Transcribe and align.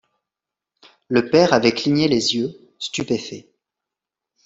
Le 1.09 1.29
père 1.29 1.53
avait 1.53 1.73
cligné 1.75 2.07
les 2.07 2.33
yeux, 2.35 2.57
stupéfait. 2.79 3.47